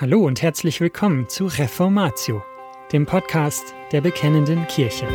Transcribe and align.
Hallo 0.00 0.24
und 0.24 0.40
herzlich 0.40 0.80
willkommen 0.80 1.28
zu 1.28 1.44
Reformatio, 1.44 2.42
dem 2.90 3.04
Podcast 3.04 3.74
der 3.92 4.00
Bekennenden 4.00 4.66
Kirche. 4.66 5.06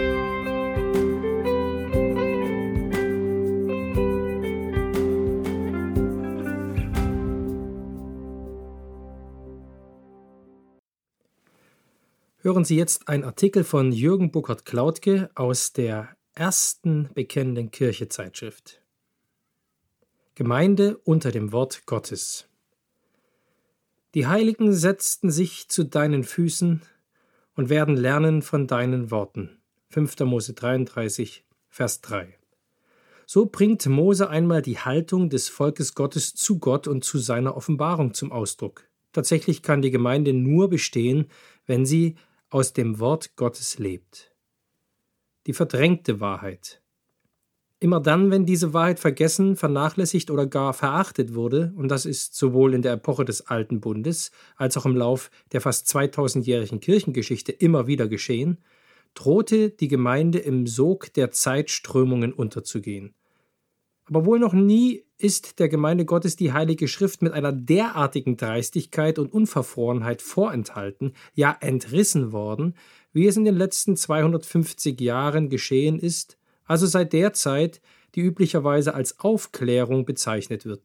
Hören 12.37 12.63
Sie 12.63 12.77
jetzt 12.77 13.09
einen 13.09 13.23
Artikel 13.23 13.63
von 13.63 13.91
Jürgen 13.91 14.29
Burkhard-Klautke 14.29 15.31
aus 15.33 15.73
der 15.73 16.15
ersten 16.35 17.09
Bekennenden 17.15 17.71
Kirche 17.71 18.07
Zeitschrift. 18.07 18.83
Gemeinde 20.35 20.99
unter 20.99 21.31
dem 21.31 21.51
Wort 21.51 21.87
Gottes. 21.87 22.47
Die 24.15 24.27
Heiligen 24.27 24.71
setzten 24.71 25.29
sich 25.29 25.67
zu 25.67 25.83
deinen 25.83 26.23
Füßen 26.23 26.81
und 27.53 27.69
werden 27.69 27.97
lernen 27.97 28.41
von 28.41 28.65
deinen 28.65 29.11
Worten. 29.11 29.59
5. 29.89 30.21
Mose 30.21 30.53
33, 30.53 31.43
Vers 31.67 31.99
3. 31.99 32.33
So 33.25 33.47
bringt 33.47 33.85
Mose 33.87 34.29
einmal 34.29 34.61
die 34.61 34.79
Haltung 34.79 35.29
des 35.29 35.49
Volkes 35.49 35.95
Gottes 35.95 36.33
zu 36.33 36.59
Gott 36.59 36.87
und 36.87 37.03
zu 37.03 37.17
seiner 37.17 37.57
Offenbarung 37.57 38.13
zum 38.13 38.31
Ausdruck. 38.31 38.87
Tatsächlich 39.11 39.61
kann 39.61 39.81
die 39.81 39.91
Gemeinde 39.91 40.31
nur 40.31 40.69
bestehen, 40.69 41.27
wenn 41.65 41.85
sie 41.85 42.15
aus 42.49 42.71
dem 42.71 42.99
Wort 42.99 43.35
Gottes 43.35 43.79
lebt. 43.79 44.33
Die 45.45 45.53
verdrängte 45.53 46.21
Wahrheit. 46.21 46.81
Immer 47.85 47.99
dann, 47.99 48.31
wenn 48.31 48.47
diese 48.47 48.73
Wahrheit 48.73 48.99
vergessen, 48.99 49.55
vernachlässigt 49.55 50.31
oder 50.31 50.47
gar 50.47 50.73
verachtet 50.73 51.35
wurde, 51.35 51.71
und 51.75 51.89
das 51.89 52.07
ist 52.07 52.33
sowohl 52.33 52.73
in 52.73 52.81
der 52.81 52.93
Epoche 52.93 53.25
des 53.25 53.45
Alten 53.45 53.79
Bundes 53.79 54.31
als 54.55 54.75
auch 54.75 54.87
im 54.87 54.95
Lauf 54.95 55.29
der 55.51 55.61
fast 55.61 55.85
2000-jährigen 55.95 56.79
Kirchengeschichte 56.79 57.51
immer 57.51 57.85
wieder 57.85 58.07
geschehen, 58.07 58.57
drohte 59.13 59.69
die 59.69 59.87
Gemeinde 59.87 60.39
im 60.39 60.65
Sog 60.65 61.13
der 61.13 61.29
Zeitströmungen 61.29 62.33
unterzugehen. 62.33 63.13
Aber 64.05 64.25
wohl 64.25 64.39
noch 64.39 64.53
nie 64.53 65.03
ist 65.19 65.59
der 65.59 65.69
Gemeinde 65.69 66.05
Gottes 66.05 66.35
die 66.35 66.53
Heilige 66.53 66.87
Schrift 66.87 67.21
mit 67.21 67.33
einer 67.33 67.51
derartigen 67.51 68.35
Dreistigkeit 68.35 69.19
und 69.19 69.31
Unverfrorenheit 69.31 70.23
vorenthalten, 70.23 71.13
ja 71.35 71.55
entrissen 71.61 72.31
worden, 72.31 72.73
wie 73.13 73.27
es 73.27 73.37
in 73.37 73.45
den 73.45 73.55
letzten 73.55 73.95
250 73.95 74.99
Jahren 74.99 75.49
geschehen 75.49 75.99
ist, 75.99 76.39
also 76.65 76.85
seit 76.85 77.13
der 77.13 77.33
Zeit, 77.33 77.81
die 78.15 78.21
üblicherweise 78.21 78.93
als 78.93 79.19
Aufklärung 79.19 80.05
bezeichnet 80.05 80.65
wird. 80.65 80.81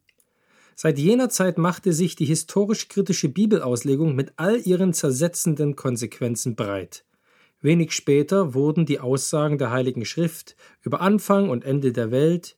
Seit 0.75 0.99
jener 0.99 1.29
Zeit 1.29 1.59
machte 1.59 1.93
sich 1.93 2.17
die 2.17 2.25
historisch-kritische 2.25 3.29
Bibelauslegung 3.29 4.15
mit 4.15 4.33
all 4.37 4.61
ihren 4.61 4.95
zersetzenden 4.95 5.77
Konsequenzen 5.77 6.57
breit. 6.57 7.05
Wenig 7.61 7.93
später 7.93 8.55
wurden 8.55 8.87
die 8.87 9.01
Aussagen 9.01 9.59
der 9.59 9.71
Heiligen 9.71 10.07
Schrift 10.07 10.57
über 10.81 11.03
Anfang 11.03 11.51
und 11.51 11.65
Ende 11.65 11.93
der 11.93 12.11
Welt, 12.11 12.57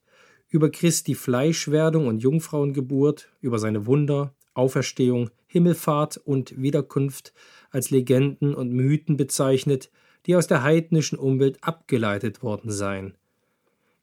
über 0.48 0.70
Christi 0.70 1.14
Fleischwerdung 1.14 2.06
und 2.06 2.22
Jungfrauengeburt, 2.22 3.28
über 3.40 3.58
seine 3.58 3.86
Wunder, 3.86 4.34
Auferstehung, 4.54 5.30
Himmelfahrt 5.46 6.18
und 6.18 6.60
Wiederkunft 6.60 7.32
als 7.70 7.90
Legenden 7.90 8.54
und 8.54 8.70
Mythen 8.70 9.16
bezeichnet, 9.16 9.90
die 10.26 10.36
aus 10.36 10.46
der 10.46 10.62
heidnischen 10.62 11.18
Umwelt 11.18 11.58
abgeleitet 11.62 12.42
worden 12.42 12.70
seien. 12.70 13.14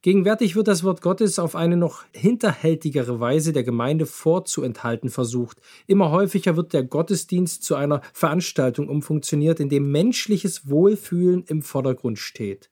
Gegenwärtig 0.02 0.56
wird 0.56 0.70
das 0.70 0.86
Wort 0.86 1.02
Gottes 1.02 1.40
auf 1.40 1.58
eine 1.58 1.76
noch 1.76 2.06
hinterhältigere 2.14 3.20
Weise 3.20 3.52
der 3.52 3.64
Gemeinde 3.64 4.06
vorzuenthalten 4.06 5.10
versucht. 5.10 5.58
Immer 5.88 6.10
häufiger 6.10 6.56
wird 6.56 6.72
der 6.72 6.84
Gottesdienst 6.84 7.64
zu 7.64 7.76
einer 7.76 8.02
Veranstaltung 8.14 8.88
umfunktioniert, 8.88 9.60
in 9.60 9.68
dem 9.68 9.92
menschliches 9.92 10.70
Wohlfühlen 10.70 11.44
im 11.48 11.62
Vordergrund 11.62 12.18
steht. 12.18 12.70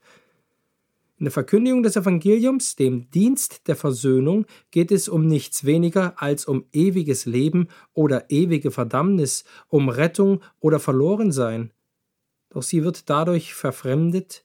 In 1.20 1.26
der 1.26 1.34
Verkündigung 1.34 1.84
des 1.84 1.98
Evangeliums, 1.98 2.78
dem 2.78 3.10
Dienst 3.10 3.68
der 3.68 3.76
Versöhnung, 3.76 4.46
geht 4.72 4.92
es 4.92 5.10
um 5.10 5.26
nichts 5.28 5.66
weniger 5.66 6.22
als 6.22 6.46
um 6.46 6.66
ewiges 6.72 7.26
Leben 7.26 7.68
oder 7.94 8.30
ewige 8.30 8.72
Verdammnis, 8.72 9.44
um 9.68 9.90
Rettung 9.90 10.42
oder 10.60 10.80
Verlorensein. 10.80 11.74
Doch 12.50 12.64
sie 12.64 12.84
wird 12.84 13.10
dadurch 13.10 13.54
verfremdet, 13.54 14.44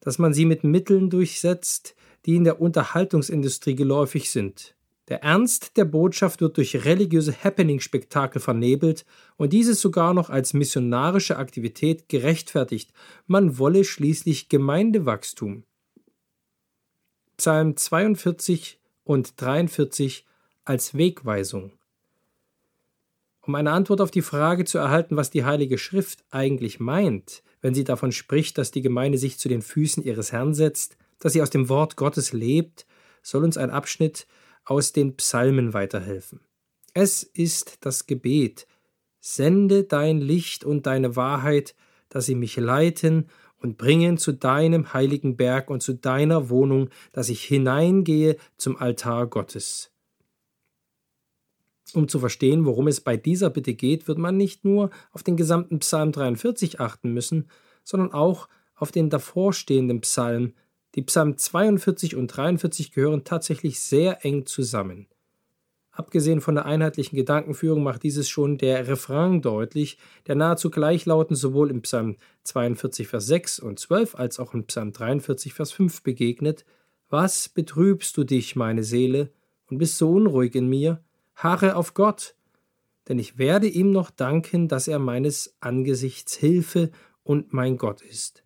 dass 0.00 0.18
man 0.18 0.34
sie 0.34 0.44
mit 0.44 0.64
Mitteln 0.64 1.10
durchsetzt, 1.10 1.94
die 2.26 2.36
in 2.36 2.44
der 2.44 2.60
Unterhaltungsindustrie 2.60 3.74
geläufig 3.74 4.30
sind. 4.30 4.74
Der 5.08 5.22
Ernst 5.24 5.76
der 5.76 5.84
Botschaft 5.84 6.40
wird 6.40 6.56
durch 6.56 6.84
religiöse 6.84 7.34
Happening-Spektakel 7.44 8.40
vernebelt 8.40 9.04
und 9.36 9.52
dieses 9.52 9.80
sogar 9.80 10.14
noch 10.14 10.30
als 10.30 10.54
missionarische 10.54 11.36
Aktivität 11.36 12.08
gerechtfertigt. 12.08 12.92
Man 13.26 13.58
wolle 13.58 13.84
schließlich 13.84 14.48
Gemeindewachstum. 14.48 15.64
Psalm 17.36 17.76
42 17.76 18.78
und 19.04 19.40
43 19.40 20.24
als 20.64 20.94
Wegweisung. 20.94 21.72
Um 23.44 23.56
eine 23.56 23.72
Antwort 23.72 24.00
auf 24.00 24.12
die 24.12 24.22
Frage 24.22 24.64
zu 24.64 24.78
erhalten, 24.78 25.16
was 25.16 25.30
die 25.30 25.44
Heilige 25.44 25.76
Schrift 25.76 26.24
eigentlich 26.30 26.78
meint, 26.78 27.42
wenn 27.60 27.74
sie 27.74 27.84
davon 27.84 28.12
spricht, 28.12 28.56
dass 28.56 28.70
die 28.70 28.82
Gemeinde 28.82 29.18
sich 29.18 29.38
zu 29.38 29.48
den 29.48 29.62
Füßen 29.62 30.02
ihres 30.04 30.30
Herrn 30.30 30.54
setzt, 30.54 30.96
dass 31.18 31.32
sie 31.32 31.42
aus 31.42 31.50
dem 31.50 31.68
Wort 31.68 31.96
Gottes 31.96 32.32
lebt, 32.32 32.86
soll 33.22 33.42
uns 33.42 33.56
ein 33.56 33.70
Abschnitt 33.70 34.26
aus 34.64 34.92
den 34.92 35.16
Psalmen 35.16 35.74
weiterhelfen. 35.74 36.40
Es 36.94 37.22
ist 37.22 37.78
das 37.80 38.06
Gebet, 38.06 38.66
sende 39.20 39.84
dein 39.84 40.20
Licht 40.20 40.64
und 40.64 40.86
deine 40.86 41.16
Wahrheit, 41.16 41.74
dass 42.10 42.26
sie 42.26 42.34
mich 42.34 42.56
leiten 42.56 43.28
und 43.58 43.78
bringen 43.78 44.18
zu 44.18 44.32
deinem 44.32 44.92
heiligen 44.92 45.36
Berg 45.36 45.70
und 45.70 45.82
zu 45.82 45.94
deiner 45.94 46.48
Wohnung, 46.48 46.90
dass 47.12 47.28
ich 47.28 47.42
hineingehe 47.42 48.36
zum 48.56 48.76
Altar 48.76 49.26
Gottes. 49.26 49.91
Um 51.94 52.08
zu 52.08 52.18
verstehen, 52.18 52.64
worum 52.64 52.88
es 52.88 53.00
bei 53.00 53.16
dieser 53.16 53.50
Bitte 53.50 53.74
geht, 53.74 54.08
wird 54.08 54.18
man 54.18 54.36
nicht 54.36 54.64
nur 54.64 54.90
auf 55.12 55.22
den 55.22 55.36
gesamten 55.36 55.78
Psalm 55.80 56.12
43 56.12 56.80
achten 56.80 57.12
müssen, 57.12 57.48
sondern 57.84 58.12
auch 58.12 58.48
auf 58.74 58.92
den 58.92 59.10
davorstehenden 59.10 60.00
Psalm. 60.00 60.54
Die 60.94 61.02
Psalm 61.02 61.36
42 61.36 62.16
und 62.16 62.28
43 62.28 62.92
gehören 62.92 63.24
tatsächlich 63.24 63.80
sehr 63.80 64.24
eng 64.24 64.46
zusammen. 64.46 65.06
Abgesehen 65.90 66.40
von 66.40 66.54
der 66.54 66.64
einheitlichen 66.64 67.16
Gedankenführung 67.16 67.82
macht 67.82 68.02
dieses 68.02 68.26
schon 68.26 68.56
der 68.56 68.88
Refrain 68.88 69.42
deutlich, 69.42 69.98
der 70.26 70.36
nahezu 70.36 70.70
gleichlautend 70.70 71.38
sowohl 71.38 71.70
im 71.70 71.82
Psalm 71.82 72.16
42, 72.44 73.08
Vers 73.08 73.26
6 73.26 73.60
und 73.60 73.78
12 73.78 74.14
als 74.14 74.40
auch 74.40 74.54
im 74.54 74.64
Psalm 74.64 74.92
43, 74.92 75.52
Vers 75.52 75.72
5 75.72 76.02
begegnet. 76.02 76.64
Was 77.10 77.50
betrübst 77.50 78.16
du 78.16 78.24
dich, 78.24 78.56
meine 78.56 78.84
Seele, 78.84 79.30
und 79.70 79.76
bist 79.76 79.98
so 79.98 80.10
unruhig 80.12 80.54
in 80.54 80.66
mir? 80.66 81.04
Harre 81.42 81.76
auf 81.76 81.94
Gott, 81.94 82.36
denn 83.08 83.18
ich 83.18 83.36
werde 83.36 83.66
ihm 83.66 83.90
noch 83.90 84.10
danken, 84.10 84.68
dass 84.68 84.86
er 84.86 84.98
meines 84.98 85.56
Angesichts 85.60 86.36
Hilfe 86.36 86.90
und 87.24 87.52
mein 87.52 87.76
Gott 87.78 88.00
ist. 88.00 88.44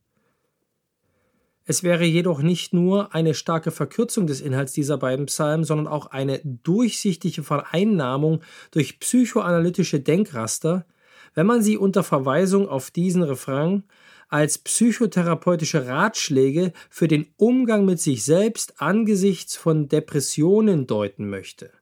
Es 1.68 1.82
wäre 1.82 2.04
jedoch 2.04 2.42
nicht 2.42 2.72
nur 2.72 3.12
eine 3.12 3.34
starke 3.34 3.72
Verkürzung 3.72 4.26
des 4.26 4.40
Inhalts 4.40 4.72
dieser 4.72 4.98
beiden 4.98 5.26
Psalmen, 5.26 5.64
sondern 5.64 5.88
auch 5.88 6.06
eine 6.06 6.40
durchsichtige 6.44 7.42
Vereinnahmung 7.42 8.40
durch 8.70 9.00
psychoanalytische 9.00 10.00
Denkraster, 10.00 10.86
wenn 11.34 11.46
man 11.46 11.62
sie 11.62 11.76
unter 11.76 12.04
Verweisung 12.04 12.68
auf 12.68 12.92
diesen 12.92 13.24
Refrain 13.24 13.82
als 14.28 14.58
psychotherapeutische 14.58 15.86
Ratschläge 15.86 16.72
für 16.88 17.08
den 17.08 17.26
Umgang 17.36 17.84
mit 17.84 18.00
sich 18.00 18.24
selbst 18.24 18.80
angesichts 18.80 19.56
von 19.56 19.88
Depressionen 19.88 20.86
deuten 20.86 21.28
möchte. 21.28 21.72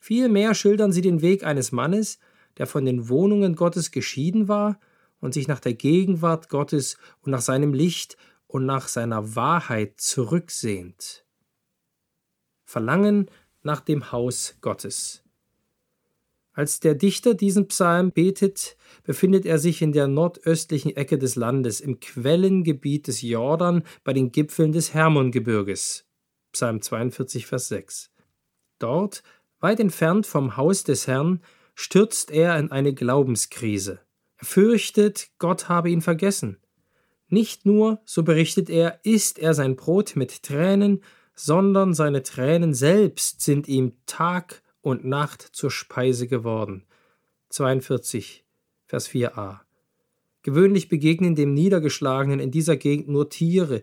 Vielmehr 0.00 0.54
schildern 0.54 0.92
sie 0.92 1.02
den 1.02 1.20
Weg 1.20 1.44
eines 1.44 1.72
Mannes, 1.72 2.18
der 2.56 2.66
von 2.66 2.84
den 2.84 3.08
Wohnungen 3.08 3.54
Gottes 3.54 3.90
geschieden 3.90 4.48
war 4.48 4.80
und 5.20 5.34
sich 5.34 5.46
nach 5.46 5.60
der 5.60 5.74
Gegenwart 5.74 6.48
Gottes 6.48 6.96
und 7.20 7.30
nach 7.30 7.42
seinem 7.42 7.74
Licht 7.74 8.16
und 8.46 8.66
nach 8.66 8.88
seiner 8.88 9.36
Wahrheit 9.36 10.00
zurücksehnt. 10.00 11.24
Verlangen 12.64 13.30
nach 13.62 13.80
dem 13.80 14.10
Haus 14.10 14.56
Gottes. 14.62 15.22
Als 16.52 16.80
der 16.80 16.94
Dichter 16.94 17.34
diesen 17.34 17.68
Psalm 17.68 18.10
betet, 18.10 18.76
befindet 19.04 19.46
er 19.46 19.58
sich 19.58 19.82
in 19.82 19.92
der 19.92 20.08
nordöstlichen 20.08 20.96
Ecke 20.96 21.18
des 21.18 21.36
Landes, 21.36 21.80
im 21.80 22.00
Quellengebiet 22.00 23.06
des 23.06 23.22
Jordan 23.22 23.84
bei 24.02 24.12
den 24.12 24.32
Gipfeln 24.32 24.72
des 24.72 24.92
Hermongebirges. 24.92 26.06
Psalm 26.52 26.82
42, 26.82 27.46
Vers 27.46 27.68
6. 27.68 28.10
Dort, 28.80 29.22
weit 29.60 29.80
entfernt 29.80 30.26
vom 30.26 30.56
Haus 30.56 30.84
des 30.84 31.06
Herrn, 31.06 31.40
stürzt 31.74 32.30
er 32.30 32.58
in 32.58 32.70
eine 32.70 32.92
Glaubenskrise. 32.92 34.00
Er 34.36 34.46
fürchtet, 34.46 35.30
Gott 35.38 35.68
habe 35.68 35.90
ihn 35.90 36.02
vergessen. 36.02 36.58
Nicht 37.28 37.64
nur, 37.64 38.00
so 38.04 38.22
berichtet 38.22 38.68
er, 38.68 39.00
isst 39.04 39.38
er 39.38 39.54
sein 39.54 39.76
Brot 39.76 40.16
mit 40.16 40.42
Tränen, 40.42 41.02
sondern 41.34 41.94
seine 41.94 42.22
Tränen 42.22 42.74
selbst 42.74 43.40
sind 43.40 43.68
ihm 43.68 43.92
Tag 44.06 44.62
und 44.82 45.04
Nacht 45.04 45.42
zur 45.42 45.70
Speise 45.70 46.26
geworden. 46.26 46.84
42 47.50 48.44
Vers 48.86 49.08
4a. 49.08 49.60
Gewöhnlich 50.42 50.88
begegnen 50.88 51.34
dem 51.34 51.54
Niedergeschlagenen 51.54 52.40
in 52.40 52.50
dieser 52.50 52.76
Gegend 52.76 53.08
nur 53.08 53.28
Tiere, 53.28 53.82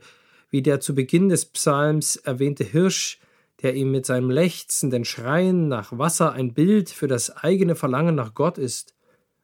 wie 0.50 0.62
der 0.62 0.80
zu 0.80 0.96
Beginn 0.96 1.30
des 1.30 1.46
Psalms 1.46 2.16
erwähnte 2.18 2.64
Hirsch, 2.64 3.20
der 3.62 3.76
ihm 3.76 3.92
mit 3.92 4.06
seinem 4.06 4.30
lechzenden 4.30 5.04
Schreien 5.04 5.68
nach 5.68 5.98
Wasser 5.98 6.32
ein 6.32 6.54
Bild 6.54 6.90
für 6.90 7.08
das 7.08 7.36
eigene 7.36 7.76
Verlangen 7.76 8.16
nach 8.16 8.34
Gott 8.34 8.58
ist. 8.58 8.96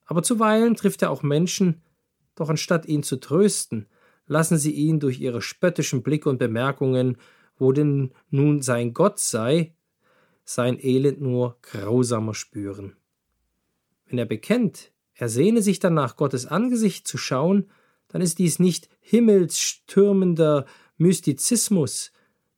Aber 0.06 0.22
zuweilen 0.22 0.76
trifft 0.76 1.02
er 1.02 1.10
auch 1.10 1.24
Menschen, 1.24 1.82
doch 2.36 2.50
anstatt 2.50 2.86
ihn 2.86 3.04
zu 3.04 3.18
trösten, 3.18 3.88
lassen 4.28 4.58
sie 4.58 4.72
ihn 4.72 5.00
durch 5.00 5.20
ihre 5.20 5.42
spöttischen 5.42 6.04
Blicke 6.04 6.30
und 6.30 6.38
Bemerkungen, 6.38 7.18
wo 7.58 7.72
denn 7.72 8.12
nun 8.30 8.62
sein 8.62 8.94
Gott 8.94 9.20
sei, 9.20 9.76
sein 10.46 10.78
Elend 10.80 11.22
nur 11.22 11.58
grausamer 11.62 12.34
spüren. 12.34 12.96
Wenn 14.06 14.18
er 14.18 14.26
bekennt, 14.26 14.92
er 15.16 15.30
sehne 15.30 15.62
sich 15.62 15.80
danach, 15.80 16.18
Gottes 16.18 16.46
Angesicht 16.46 17.08
zu 17.08 17.18
schauen, 17.18 17.70
dann 18.08 18.22
ist 18.22 18.40
dies 18.40 18.60
nicht 18.60 18.90
himmelsstürmender 19.00 20.66
Mystizismus, 20.98 22.12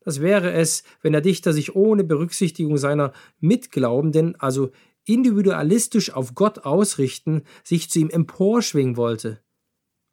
das 0.06 0.22
wäre 0.22 0.54
es, 0.54 0.84
wenn 1.02 1.12
der 1.12 1.22
Dichter 1.22 1.52
sich 1.52 1.76
ohne 1.76 2.04
Berücksichtigung 2.04 2.78
seiner 2.78 3.12
Mitglaubenden, 3.40 4.40
also 4.40 4.72
individualistisch 5.04 6.14
auf 6.14 6.36
Gott 6.36 6.60
ausrichten, 6.60 7.42
sich 7.64 7.90
zu 7.90 8.00
ihm 8.00 8.10
emporschwingen 8.10 8.98
wollte. 8.98 9.42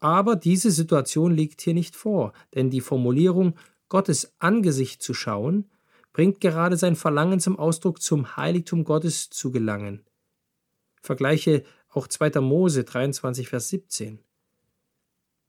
Aber 0.01 0.35
diese 0.35 0.71
Situation 0.71 1.33
liegt 1.33 1.61
hier 1.61 1.75
nicht 1.75 1.95
vor, 1.95 2.33
denn 2.55 2.71
die 2.71 2.81
Formulierung 2.81 3.55
Gottes 3.89 4.35
Angesicht 4.39 5.03
zu 5.03 5.15
schauen 5.15 5.71
bringt 6.13 6.41
gerade 6.41 6.77
sein 6.77 6.97
Verlangen 6.97 7.41
zum 7.41 7.59
Ausdruck, 7.59 8.03
zum 8.03 8.37
Heiligtum 8.37 8.85
Gottes 8.85 9.31
zu 9.31 9.51
gelangen. 9.51 10.05
Vergleiche 11.01 11.65
auch 11.89 12.07
2. 12.07 12.41
Mose 12.41 12.85
23, 12.85 13.49
Vers 13.49 13.69
17. 13.69 14.19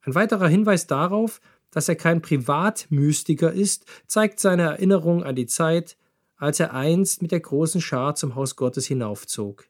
Ein 0.01 0.16
weiterer 0.16 0.48
Hinweis 0.48 0.88
darauf, 0.88 1.40
dass 1.74 1.90
er 1.90 1.96
kein 1.96 2.22
Privatmystiker 2.22 3.52
ist, 3.52 3.86
zeigt 4.08 4.40
seine 4.40 4.64
Erinnerung 4.64 5.24
an 5.24 5.36
die 5.36 5.48
Zeit, 5.48 5.98
als 6.38 6.60
er 6.60 6.74
einst 6.74 7.22
mit 7.22 7.31
der 7.31 7.40
großen 7.40 7.81
Schar 7.81 8.16
zum 8.16 8.36
Haus 8.36 8.56
Gottes 8.56 8.86
hinaufzog. 8.86 9.66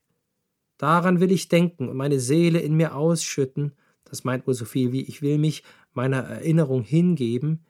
Daran 0.77 1.21
will 1.21 1.31
ich 1.31 1.47
denken 1.47 1.87
und 1.87 1.95
meine 1.95 2.19
Seele 2.19 2.59
in 2.59 2.75
mir 2.75 2.95
ausschütten, 2.95 3.73
das 4.03 4.25
meint 4.25 4.45
wohl 4.45 4.53
so 4.53 4.65
viel 4.65 4.91
wie 4.91 5.01
ich 5.01 5.21
will 5.21 5.37
mich 5.37 5.63
meiner 5.93 6.17
Erinnerung 6.17 6.83
hingeben, 6.83 7.65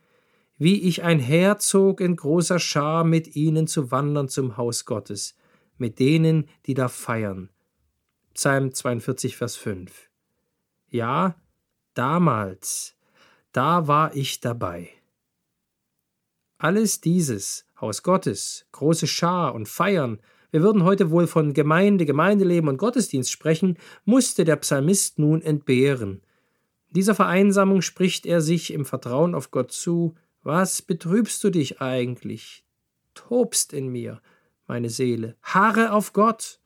wie 0.57 0.81
ich 0.81 1.03
einherzog 1.03 2.01
in 2.01 2.15
großer 2.15 2.59
Schar 2.59 3.03
mit 3.03 3.35
ihnen 3.35 3.67
zu 3.67 3.91
wandern 3.91 4.29
zum 4.29 4.57
Haus 4.57 4.85
Gottes, 4.85 5.35
mit 5.77 5.99
denen, 5.99 6.49
die 6.65 6.73
da 6.73 6.87
feiern. 6.87 7.49
Psalm 8.33 8.73
42, 8.73 9.37
Vers 9.37 9.57
5. 9.57 10.09
Ja, 10.89 11.35
damals, 11.93 12.92
da 13.53 13.87
war 13.87 14.15
ich 14.15 14.41
dabei. 14.41 14.89
Alles 16.57 17.01
dieses, 17.01 17.65
Haus 17.79 18.03
Gottes, 18.03 18.65
große 18.71 19.07
Schar 19.07 19.55
und 19.55 19.69
Feiern, 19.69 20.19
wir 20.51 20.61
würden 20.61 20.83
heute 20.83 21.09
wohl 21.09 21.27
von 21.27 21.53
Gemeinde, 21.53 22.05
Gemeindeleben 22.05 22.69
und 22.69 22.77
Gottesdienst 22.77 23.31
sprechen, 23.31 23.77
musste 24.05 24.43
der 24.43 24.55
Psalmist 24.57 25.17
nun 25.17 25.41
entbehren. 25.41 26.21
Dieser 26.91 27.15
Vereinsamung 27.15 27.81
spricht 27.81 28.25
er 28.25 28.39
sich 28.39 28.71
im 28.71 28.85
Vertrauen 28.85 29.33
auf 29.33 29.49
Gott 29.49 29.71
zu, 29.71 30.15
was 30.43 30.81
betrübst 30.81 31.43
du 31.43 31.49
dich 31.49 31.81
eigentlich? 31.81 32.63
Tobst 33.15 33.73
in 33.73 33.87
mir, 33.87 34.21
meine 34.67 34.89
Seele, 34.89 35.35
harre 35.41 35.91
auf 35.91 36.13
Gott. 36.13 36.59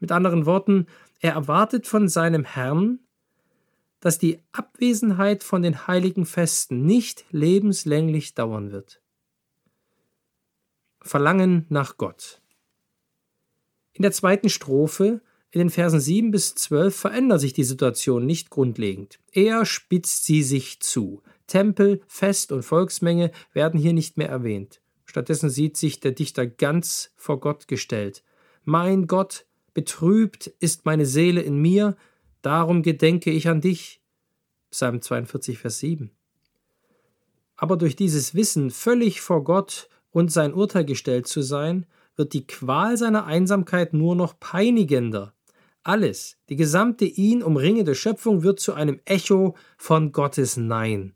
Mit 0.00 0.12
anderen 0.12 0.46
Worten, 0.46 0.86
er 1.20 1.32
erwartet 1.34 1.86
von 1.86 2.08
seinem 2.08 2.44
Herrn, 2.44 3.00
dass 4.00 4.18
die 4.18 4.40
Abwesenheit 4.52 5.44
von 5.44 5.62
den 5.62 5.86
heiligen 5.86 6.26
Festen 6.26 6.84
nicht 6.86 7.24
lebenslänglich 7.30 8.34
dauern 8.34 8.72
wird. 8.72 9.00
Verlangen 11.02 11.66
nach 11.68 11.96
Gott. 11.96 12.42
In 13.92 14.02
der 14.02 14.12
zweiten 14.12 14.48
Strophe, 14.48 15.20
in 15.50 15.58
den 15.58 15.70
Versen 15.70 16.00
7 16.00 16.30
bis 16.30 16.54
12, 16.54 16.94
verändert 16.94 17.40
sich 17.40 17.52
die 17.52 17.64
Situation 17.64 18.24
nicht 18.24 18.50
grundlegend. 18.50 19.18
Er 19.32 19.64
spitzt 19.66 20.24
sie 20.24 20.42
sich 20.42 20.80
zu. 20.80 21.22
Tempel, 21.46 22.02
Fest 22.06 22.52
und 22.52 22.62
Volksmenge 22.62 23.32
werden 23.52 23.80
hier 23.80 23.92
nicht 23.92 24.16
mehr 24.16 24.28
erwähnt. 24.28 24.80
Stattdessen 25.04 25.50
sieht 25.50 25.76
sich 25.76 25.98
der 25.98 26.12
Dichter 26.12 26.46
ganz 26.46 27.12
vor 27.16 27.40
Gott 27.40 27.66
gestellt. 27.66 28.22
Mein 28.64 29.08
Gott, 29.08 29.46
betrübt 29.74 30.46
ist 30.60 30.84
meine 30.84 31.06
Seele 31.06 31.40
in 31.40 31.60
mir, 31.60 31.96
Darum 32.42 32.82
gedenke 32.82 33.30
ich 33.30 33.48
an 33.48 33.60
dich. 33.60 34.00
Psalm 34.70 35.02
42, 35.02 35.58
Vers 35.58 35.78
7. 35.80 36.10
Aber 37.56 37.76
durch 37.76 37.96
dieses 37.96 38.34
Wissen, 38.34 38.70
völlig 38.70 39.20
vor 39.20 39.44
Gott 39.44 39.88
und 40.10 40.32
sein 40.32 40.54
Urteil 40.54 40.84
gestellt 40.84 41.26
zu 41.26 41.42
sein, 41.42 41.86
wird 42.16 42.32
die 42.32 42.46
Qual 42.46 42.96
seiner 42.96 43.26
Einsamkeit 43.26 43.92
nur 43.92 44.14
noch 44.14 44.38
peinigender. 44.40 45.34
Alles, 45.82 46.36
die 46.48 46.56
gesamte 46.56 47.04
ihn 47.04 47.42
umringende 47.42 47.94
Schöpfung 47.94 48.42
wird 48.42 48.60
zu 48.60 48.74
einem 48.74 49.00
Echo 49.04 49.56
von 49.76 50.12
Gottes 50.12 50.56
Nein. 50.56 51.14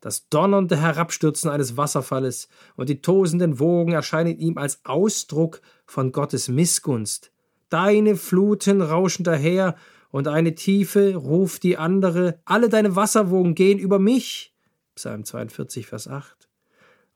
Das 0.00 0.28
donnernde 0.28 0.76
Herabstürzen 0.76 1.50
eines 1.50 1.78
Wasserfalles 1.78 2.48
und 2.76 2.90
die 2.90 3.00
tosenden 3.00 3.58
Wogen 3.58 3.92
erscheinen 3.92 4.38
ihm 4.38 4.58
als 4.58 4.80
Ausdruck 4.84 5.62
von 5.86 6.12
Gottes 6.12 6.48
Missgunst. 6.48 7.32
Deine 7.70 8.16
Fluten 8.16 8.82
rauschen 8.82 9.24
daher 9.24 9.76
und 10.14 10.28
eine 10.28 10.54
Tiefe 10.54 11.16
ruft 11.16 11.64
die 11.64 11.76
andere, 11.76 12.38
alle 12.44 12.68
deine 12.68 12.94
Wasserwogen 12.94 13.56
gehen 13.56 13.80
über 13.80 13.98
mich. 13.98 14.54
Psalm 14.94 15.24
42, 15.24 15.88
Vers 15.88 16.06
8. 16.06 16.48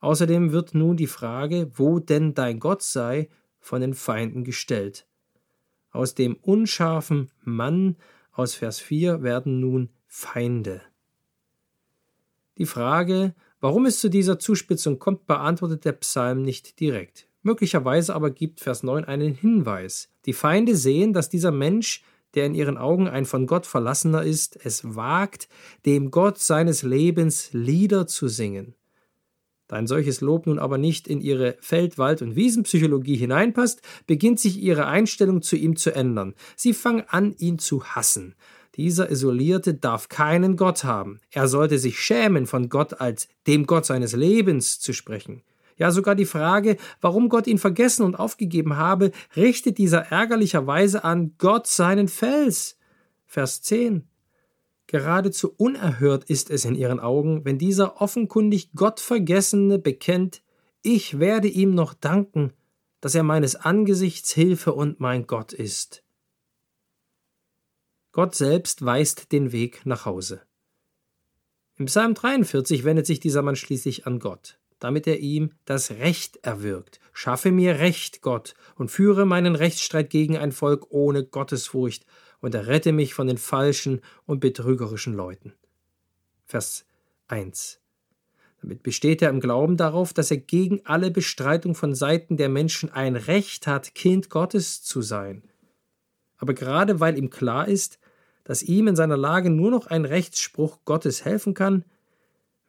Außerdem 0.01 0.51
wird 0.51 0.75
nun 0.75 0.97
die 0.97 1.07
Frage, 1.07 1.71
wo 1.75 1.99
denn 1.99 2.33
dein 2.33 2.59
Gott 2.59 2.81
sei, 2.81 3.29
von 3.61 3.79
den 3.79 3.93
Feinden 3.93 4.43
gestellt. 4.43 5.07
Aus 5.91 6.13
dem 6.13 6.35
unscharfen 6.41 7.31
Mann 7.41 7.95
aus 8.33 8.53
Vers 8.53 8.81
4 8.81 9.23
werden 9.23 9.61
nun 9.61 9.91
Feinde. 10.05 10.81
Die 12.57 12.65
Frage, 12.65 13.33
warum 13.61 13.85
es 13.85 14.01
zu 14.01 14.09
dieser 14.09 14.39
Zuspitzung 14.39 14.99
kommt, 14.99 15.25
beantwortet 15.25 15.85
der 15.85 15.93
Psalm 15.93 16.41
nicht 16.41 16.81
direkt. 16.81 17.29
Möglicherweise 17.43 18.13
aber 18.13 18.29
gibt 18.31 18.59
Vers 18.59 18.83
9 18.83 19.05
einen 19.05 19.33
Hinweis. 19.33 20.09
Die 20.25 20.33
Feinde 20.33 20.75
sehen, 20.75 21.13
dass 21.13 21.29
dieser 21.29 21.51
Mensch 21.51 22.03
der 22.35 22.45
in 22.45 22.55
ihren 22.55 22.77
Augen 22.77 23.07
ein 23.07 23.25
von 23.25 23.47
Gott 23.47 23.65
verlassener 23.65 24.23
ist, 24.23 24.59
es 24.63 24.95
wagt, 24.95 25.49
dem 25.85 26.11
Gott 26.11 26.39
seines 26.39 26.83
Lebens 26.83 27.49
Lieder 27.53 28.07
zu 28.07 28.27
singen. 28.27 28.75
Da 29.67 29.75
ein 29.75 29.87
solches 29.87 30.21
Lob 30.21 30.47
nun 30.47 30.57
aber 30.57 30.79
nicht 30.79 31.07
in 31.07 31.21
ihre 31.21 31.55
Feld-, 31.61 31.99
Wald- 31.99 32.23
und 32.23 32.35
Wiesenpsychologie 32.35 33.15
hineinpasst, 33.15 33.81
beginnt 34.07 34.39
sich 34.39 34.57
ihre 34.57 34.87
Einstellung 34.87 35.43
zu 35.43 35.55
ihm 35.55 35.75
zu 35.75 35.93
ändern. 35.93 36.33
Sie 36.55 36.73
fangen 36.73 37.03
an, 37.07 37.35
ihn 37.37 37.59
zu 37.59 37.83
hassen. 37.83 38.35
Dieser 38.75 39.11
Isolierte 39.11 39.75
darf 39.75 40.09
keinen 40.09 40.57
Gott 40.57 40.83
haben. 40.83 41.19
Er 41.29 41.47
sollte 41.47 41.77
sich 41.77 41.99
schämen, 41.99 42.47
von 42.47 42.69
Gott 42.69 42.99
als 42.99 43.27
dem 43.45 43.67
Gott 43.67 43.85
seines 43.85 44.13
Lebens 44.13 44.79
zu 44.79 44.91
sprechen. 44.93 45.43
Ja, 45.79 45.91
sogar 45.91 46.13
die 46.13 46.25
Frage, 46.25 46.75
warum 46.99 47.29
Gott 47.29 47.47
ihn 47.47 47.57
vergessen 47.57 48.03
und 48.03 48.19
aufgegeben 48.19 48.75
habe, 48.75 49.11
richtet 49.37 49.77
dieser 49.77 50.11
ärgerlicherweise 50.11 51.05
an 51.05 51.35
Gott 51.37 51.67
seinen 51.67 52.09
Fels. 52.09 52.77
Vers 53.25 53.61
10. 53.61 54.05
Geradezu 54.87 55.53
unerhört 55.55 56.25
ist 56.25 56.49
es 56.49 56.65
in 56.65 56.75
ihren 56.75 56.99
Augen, 56.99 57.45
wenn 57.45 57.57
dieser 57.57 58.01
offenkundig 58.01 58.73
Gottvergessene 58.73 59.79
bekennt, 59.79 60.43
ich 60.81 61.17
werde 61.17 61.47
ihm 61.47 61.73
noch 61.75 61.93
danken, 61.93 62.51
dass 62.99 63.15
er 63.15 63.23
meines 63.23 63.55
Angesichts 63.55 64.33
Hilfe 64.33 64.73
und 64.73 64.99
mein 64.99 65.27
Gott 65.27 65.53
ist. 65.53 66.03
Gott 68.11 68.35
selbst 68.35 68.83
weist 68.83 69.31
den 69.31 69.53
Weg 69.53 69.85
nach 69.85 70.05
Hause. 70.05 70.41
Im 71.77 71.85
Psalm 71.85 72.15
43 72.15 72.83
wendet 72.83 73.05
sich 73.05 73.21
dieser 73.21 73.43
Mann 73.43 73.55
schließlich 73.55 74.05
an 74.05 74.19
Gott 74.19 74.58
damit 74.79 75.07
er 75.07 75.19
ihm 75.19 75.51
das 75.65 75.91
Recht 75.91 76.37
erwirkt. 76.43 76.99
Schaffe 77.13 77.51
mir 77.51 77.79
Recht, 77.79 78.21
Gott, 78.21 78.55
und 78.75 78.89
führe 78.89 79.25
meinen 79.25 79.55
Rechtsstreit 79.55 80.09
gegen 80.09 80.37
ein 80.37 80.51
Volk 80.51 80.87
ohne 80.89 81.23
Gottesfurcht 81.23 82.05
und 82.41 82.55
errette 82.55 82.91
mich 82.91 83.13
von 83.13 83.27
den 83.27 83.37
falschen 83.37 84.01
und 84.25 84.39
betrügerischen 84.39 85.13
Leuten. 85.13 85.53
Vers 86.45 86.85
1. 87.27 87.79
Damit 88.61 88.83
besteht 88.83 89.21
er 89.21 89.29
im 89.29 89.39
Glauben 89.39 89.77
darauf, 89.77 90.13
dass 90.13 90.31
er 90.31 90.37
gegen 90.37 90.85
alle 90.85 91.11
Bestreitung 91.11 91.75
von 91.75 91.95
Seiten 91.95 92.37
der 92.37 92.49
Menschen 92.49 92.91
ein 92.91 93.15
Recht 93.15 93.67
hat, 93.67 93.95
Kind 93.95 94.29
Gottes 94.29 94.83
zu 94.83 95.01
sein. 95.01 95.43
Aber 96.37 96.53
gerade 96.53 96.99
weil 96.99 97.17
ihm 97.17 97.29
klar 97.29 97.67
ist, 97.67 97.99
dass 98.43 98.63
ihm 98.63 98.87
in 98.87 98.95
seiner 98.95 99.17
Lage 99.17 99.49
nur 99.49 99.71
noch 99.71 99.87
ein 99.87 100.05
Rechtsspruch 100.05 100.79
Gottes 100.83 101.23
helfen 101.23 101.53
kann, 101.53 101.85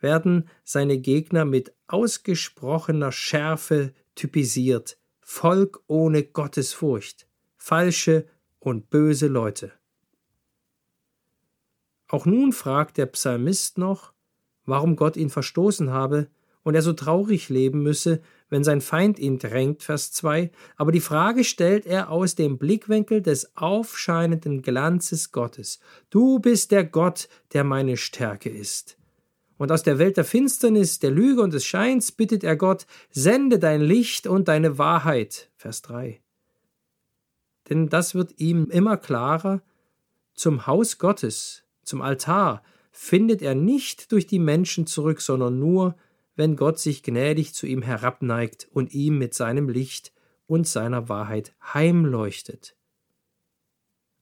werden 0.00 0.48
seine 0.64 0.98
Gegner 0.98 1.44
mit 1.44 1.72
ausgesprochener 1.86 3.12
Schärfe 3.12 3.92
typisiert, 4.14 4.98
Volk 5.20 5.82
ohne 5.86 6.24
Gottesfurcht, 6.24 7.26
falsche 7.56 8.26
und 8.58 8.90
böse 8.90 9.28
Leute. 9.28 9.72
Auch 12.08 12.26
nun 12.26 12.52
fragt 12.52 12.98
der 12.98 13.06
Psalmist 13.06 13.78
noch, 13.78 14.12
warum 14.64 14.96
Gott 14.96 15.16
ihn 15.16 15.30
verstoßen 15.30 15.90
habe 15.90 16.28
und 16.62 16.74
er 16.74 16.82
so 16.82 16.92
traurig 16.92 17.48
leben 17.48 17.82
müsse, 17.82 18.20
wenn 18.48 18.64
sein 18.64 18.80
Feind 18.80 19.18
ihn 19.18 19.38
drängt, 19.38 19.82
Vers 19.82 20.12
2, 20.12 20.50
aber 20.76 20.92
die 20.92 21.00
Frage 21.00 21.44
stellt 21.44 21.86
er 21.86 22.10
aus 22.10 22.34
dem 22.34 22.58
Blickwinkel 22.58 23.22
des 23.22 23.56
aufscheinenden 23.56 24.62
Glanzes 24.62 25.30
Gottes. 25.32 25.78
Du 26.10 26.40
bist 26.40 26.72
der 26.72 26.84
Gott, 26.84 27.28
der 27.52 27.64
meine 27.64 27.96
Stärke 27.96 28.50
ist. 28.50 28.99
Und 29.60 29.70
aus 29.72 29.82
der 29.82 29.98
Welt 29.98 30.16
der 30.16 30.24
Finsternis, 30.24 31.00
der 31.00 31.10
Lüge 31.10 31.42
und 31.42 31.52
des 31.52 31.66
Scheins 31.66 32.12
bittet 32.12 32.44
er 32.44 32.56
Gott, 32.56 32.86
sende 33.10 33.58
dein 33.58 33.82
Licht 33.82 34.26
und 34.26 34.48
deine 34.48 34.78
Wahrheit, 34.78 35.50
Vers 35.54 35.82
3. 35.82 36.22
Denn 37.68 37.90
das 37.90 38.14
wird 38.14 38.40
ihm 38.40 38.70
immer 38.70 38.96
klarer, 38.96 39.60
zum 40.32 40.66
Haus 40.66 40.96
Gottes, 40.96 41.64
zum 41.82 42.00
Altar, 42.00 42.62
findet 42.90 43.42
er 43.42 43.54
nicht 43.54 44.12
durch 44.12 44.26
die 44.26 44.38
Menschen 44.38 44.86
zurück, 44.86 45.20
sondern 45.20 45.58
nur 45.58 45.94
wenn 46.36 46.56
Gott 46.56 46.78
sich 46.78 47.02
gnädig 47.02 47.52
zu 47.52 47.66
ihm 47.66 47.82
herabneigt 47.82 48.66
und 48.72 48.94
ihm 48.94 49.18
mit 49.18 49.34
seinem 49.34 49.68
Licht 49.68 50.14
und 50.46 50.66
seiner 50.68 51.10
Wahrheit 51.10 51.52
heimleuchtet. 51.74 52.76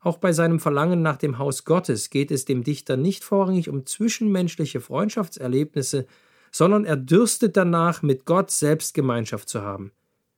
Auch 0.01 0.19
bei 0.19 0.33
seinem 0.33 0.61
Verlangen 0.61 1.03
nach 1.03 1.17
dem 1.17 1.39
Haus 1.39 1.65
Gottes 1.65 2.11
geht 2.11 2.31
es 2.31 2.45
dem 2.45 2.63
Dichter 2.63 2.97
nicht 2.97 3.25
vorrangig 3.25 3.69
um 3.69 3.85
zwischenmenschliche 3.85 4.81
Freundschaftserlebnisse, 4.81 6.07
sondern 6.53 6.85
er 6.85 6.97
dürstet 6.97 7.57
danach, 7.57 8.03
mit 8.03 8.25
Gott 8.25 8.51
selbst 8.51 8.95
Gemeinschaft 8.95 9.49
zu 9.49 9.63
haben. 9.63 9.93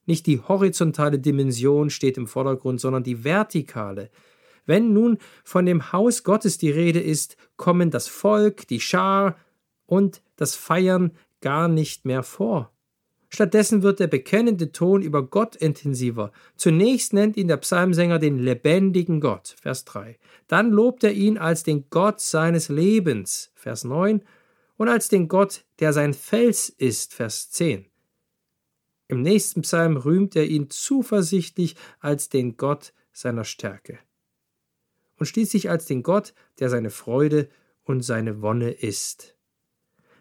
Nicht 0.06 0.26
die 0.26 0.40
horizontale 0.40 1.18
Dimension 1.18 1.90
steht 1.90 2.16
im 2.16 2.26
Vordergrund, 2.26 2.80
sondern 2.80 3.04
die 3.04 3.22
vertikale. 3.22 4.10
Wenn 4.66 4.92
nun 4.92 5.18
von 5.44 5.66
dem 5.66 5.92
Haus 5.92 6.24
Gottes 6.24 6.58
die 6.58 6.70
Rede 6.70 7.00
ist, 7.00 7.36
kommen 7.56 7.90
das 7.90 8.08
Volk, 8.08 8.66
die 8.68 8.80
Schar 8.80 9.36
und 9.86 10.22
das 10.36 10.54
Feiern 10.54 11.12
gar 11.40 11.68
nicht 11.68 12.04
mehr 12.04 12.22
vor. 12.22 12.72
Stattdessen 13.32 13.82
wird 13.82 14.00
der 14.00 14.08
bekennende 14.08 14.72
Ton 14.72 15.02
über 15.02 15.22
Gott 15.22 15.54
intensiver. 15.54 16.32
Zunächst 16.56 17.12
nennt 17.12 17.36
ihn 17.36 17.46
der 17.46 17.58
Psalmsänger 17.58 18.18
den 18.18 18.38
lebendigen 18.40 19.20
Gott, 19.20 19.54
Vers 19.60 19.84
3. 19.84 20.18
Dann 20.48 20.70
lobt 20.72 21.04
er 21.04 21.12
ihn 21.12 21.38
als 21.38 21.62
den 21.62 21.88
Gott 21.90 22.20
seines 22.20 22.68
Lebens, 22.68 23.52
Vers 23.54 23.84
9, 23.84 24.24
und 24.76 24.88
als 24.88 25.08
den 25.08 25.28
Gott, 25.28 25.64
der 25.78 25.92
sein 25.92 26.12
Fels 26.12 26.70
ist, 26.70 27.14
Vers 27.14 27.50
10. 27.50 27.86
Im 29.06 29.22
nächsten 29.22 29.62
Psalm 29.62 29.96
rühmt 29.96 30.34
er 30.34 30.46
ihn 30.46 30.68
zuversichtlich 30.68 31.76
als 32.00 32.30
den 32.30 32.56
Gott 32.56 32.92
seiner 33.12 33.44
Stärke. 33.44 33.98
Und 35.18 35.26
schließlich 35.26 35.70
als 35.70 35.86
den 35.86 36.02
Gott, 36.02 36.34
der 36.58 36.68
seine 36.68 36.90
Freude 36.90 37.48
und 37.84 38.02
seine 38.02 38.42
Wonne 38.42 38.72
ist 38.72 39.36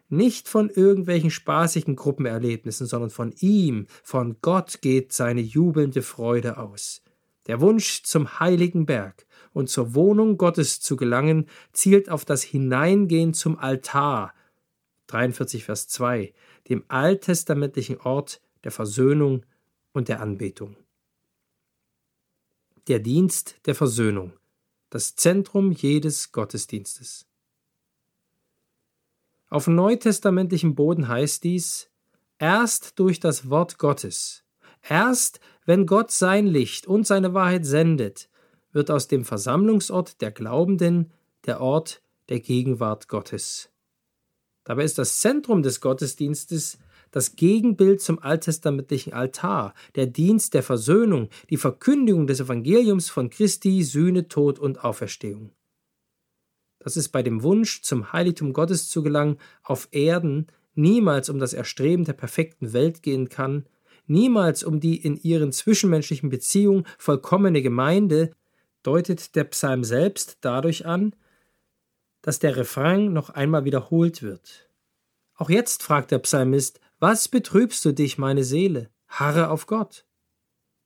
nicht 0.09 0.47
von 0.47 0.69
irgendwelchen 0.69 1.31
spaßigen 1.31 1.95
Gruppenerlebnissen, 1.95 2.87
sondern 2.87 3.11
von 3.11 3.33
ihm, 3.39 3.87
von 4.03 4.37
Gott 4.41 4.81
geht 4.81 5.13
seine 5.13 5.41
jubelnde 5.41 6.01
Freude 6.01 6.57
aus. 6.57 7.01
Der 7.47 7.61
Wunsch, 7.61 8.03
zum 8.03 8.39
heiligen 8.39 8.85
Berg 8.85 9.25
und 9.53 9.69
zur 9.69 9.95
Wohnung 9.95 10.37
Gottes 10.37 10.81
zu 10.81 10.95
gelangen, 10.95 11.47
zielt 11.73 12.09
auf 12.09 12.25
das 12.25 12.43
Hineingehen 12.43 13.33
zum 13.33 13.57
Altar, 13.57 14.33
43 15.07 15.63
Vers 15.63 15.87
2, 15.87 16.33
dem 16.69 16.83
alttestamentlichen 16.87 17.99
Ort 18.01 18.41
der 18.63 18.71
Versöhnung 18.71 19.45
und 19.93 20.07
der 20.07 20.21
Anbetung. 20.21 20.75
Der 22.87 22.99
Dienst 22.99 23.55
der 23.65 23.75
Versöhnung, 23.75 24.33
das 24.89 25.15
Zentrum 25.15 25.71
jedes 25.71 26.31
Gottesdienstes. 26.31 27.28
Auf 29.49 29.65
neutestamentlichem 29.65 30.75
Boden 30.75 31.07
heißt 31.07 31.43
dies, 31.43 31.89
erst 32.37 32.99
durch 32.99 33.19
das 33.19 33.49
Wort 33.49 33.79
Gottes, 33.79 34.43
erst 34.87 35.39
wenn 35.65 35.87
Gott 35.87 36.11
sein 36.11 36.45
Licht 36.45 36.85
und 36.85 37.07
seine 37.07 37.33
Wahrheit 37.33 37.65
sendet, 37.65 38.29
wird 38.71 38.91
aus 38.91 39.07
dem 39.07 39.25
Versammlungsort 39.25 40.21
der 40.21 40.31
Glaubenden 40.31 41.11
der 41.47 41.61
Ort 41.61 42.03
der 42.29 42.41
Gegenwart 42.41 43.07
Gottes. 43.07 43.71
Dabei 44.65 44.83
ist 44.83 44.99
das 44.99 45.19
Zentrum 45.19 45.63
des 45.63 45.81
Gottesdienstes 45.81 46.77
das 47.09 47.35
Gegenbild 47.35 48.01
zum 48.01 48.19
alttestamentlichen 48.19 49.13
Altar, 49.13 49.73
der 49.95 50.05
Dienst 50.05 50.53
der 50.53 50.61
Versöhnung, 50.61 51.29
die 51.49 51.57
Verkündigung 51.57 52.27
des 52.27 52.39
Evangeliums 52.39 53.09
von 53.09 53.31
Christi, 53.31 53.81
Sühne, 53.81 54.27
Tod 54.27 54.59
und 54.59 54.83
Auferstehung 54.83 55.51
dass 56.79 56.95
es 56.95 57.09
bei 57.09 57.23
dem 57.23 57.43
Wunsch, 57.43 57.81
zum 57.81 58.11
Heiligtum 58.13 58.53
Gottes 58.53 58.89
zu 58.89 59.03
gelangen, 59.03 59.37
auf 59.63 59.89
Erden 59.91 60.47
niemals 60.75 61.29
um 61.29 61.39
das 61.39 61.53
Erstreben 61.53 62.05
der 62.05 62.13
perfekten 62.13 62.73
Welt 62.73 63.03
gehen 63.03 63.29
kann, 63.29 63.65
niemals 64.07 64.63
um 64.63 64.79
die 64.79 64.97
in 64.97 65.17
ihren 65.17 65.51
zwischenmenschlichen 65.51 66.29
Beziehungen 66.29 66.85
vollkommene 66.97 67.61
Gemeinde, 67.61 68.31
deutet 68.81 69.35
der 69.35 69.43
Psalm 69.45 69.83
selbst 69.83 70.37
dadurch 70.41 70.85
an, 70.85 71.15
dass 72.21 72.39
der 72.39 72.55
Refrain 72.55 73.13
noch 73.13 73.29
einmal 73.29 73.65
wiederholt 73.65 74.23
wird. 74.23 74.69
Auch 75.35 75.49
jetzt 75.49 75.83
fragt 75.83 76.11
der 76.11 76.19
Psalmist, 76.19 76.79
was 76.99 77.27
betrübst 77.27 77.83
du 77.85 77.93
dich, 77.93 78.17
meine 78.17 78.43
Seele? 78.43 78.89
Harre 79.07 79.49
auf 79.49 79.67
Gott. 79.67 80.05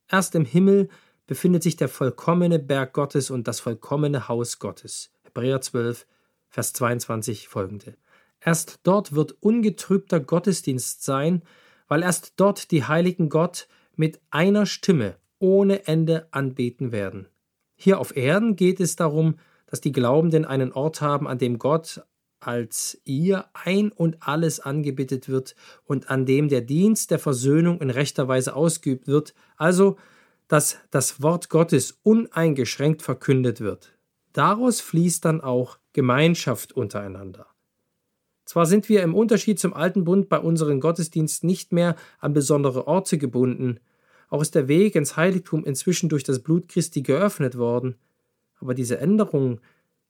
Erst 0.08 0.36
im 0.36 0.46
Himmel 0.46 0.90
befindet 1.26 1.64
sich 1.64 1.76
der 1.76 1.90
vollkommene 1.90 2.60
Berg 2.60 2.94
Gottes 2.94 3.32
und 3.32 3.48
das 3.48 3.60
vollkommene 3.60 4.28
Haus 4.28 4.60
Gottes. 4.60 5.13
Hebräer 5.34 5.62
12, 5.62 6.06
Vers 6.48 6.74
22 6.74 7.48
folgende. 7.48 7.96
Erst 8.40 8.82
dort 8.84 9.16
wird 9.16 9.32
ungetrübter 9.40 10.20
Gottesdienst 10.20 11.04
sein, 11.04 11.42
weil 11.88 12.04
erst 12.04 12.34
dort 12.36 12.70
die 12.70 12.84
Heiligen 12.84 13.30
Gott 13.30 13.68
mit 13.96 14.22
einer 14.30 14.68
Stimme 14.68 15.16
ohne 15.40 15.88
Ende 15.88 16.28
anbeten 16.30 16.92
werden. 16.92 17.28
Hier 17.76 18.00
auf 18.00 18.16
Erden 18.16 18.56
geht 18.56 18.80
es 18.80 18.96
darum, 18.96 19.40
dass 19.66 19.82
die 19.82 19.92
Glaubenden 19.92 20.46
einen 20.46 20.72
Ort 20.72 21.02
haben, 21.02 21.28
an 21.28 21.40
dem 21.40 21.58
Gott 21.58 22.04
als 22.40 23.02
ihr 23.04 23.46
ein 23.54 23.92
und 23.92 24.18
alles 24.20 24.60
angebetet 24.60 25.30
wird 25.30 25.56
und 25.84 26.12
an 26.12 26.28
dem 26.28 26.48
der 26.48 26.62
Dienst 26.62 27.10
der 27.10 27.18
Versöhnung 27.18 27.82
in 27.82 27.90
rechter 27.90 28.28
Weise 28.28 28.56
ausgeübt 28.56 29.08
wird, 29.08 29.34
also 29.58 29.98
dass 30.48 30.78
das 30.92 31.24
Wort 31.24 31.50
Gottes 31.50 31.98
uneingeschränkt 32.04 33.02
verkündet 33.02 33.62
wird. 33.62 33.94
Daraus 34.34 34.82
fließt 34.82 35.24
dann 35.26 35.42
auch 35.42 35.78
Gemeinschaft 35.94 36.74
untereinander. 36.74 37.48
Zwar 38.46 38.66
sind 38.66 38.90
wir 38.90 39.04
im 39.04 39.16
Unterschied 39.16 39.60
zum 39.60 39.74
alten 39.74 40.04
Bund 40.04 40.28
bei 40.28 40.40
unseren 40.40 40.80
Gottesdiensten 40.80 41.48
nicht 41.48 41.72
mehr 41.72 41.96
an 42.20 42.34
besondere 42.34 42.88
Orte 42.88 43.18
gebunden, 43.18 43.80
auch 44.30 44.42
ist 44.42 44.56
der 44.56 44.68
Weg 44.68 44.96
ins 44.96 45.16
Heiligtum 45.16 45.64
inzwischen 45.64 46.10
durch 46.10 46.24
das 46.24 46.40
Blut 46.40 46.68
Christi 46.68 47.04
geöffnet 47.04 47.58
worden, 47.58 47.96
aber 48.60 48.74
diese 48.74 48.98
Änderung, 48.98 49.62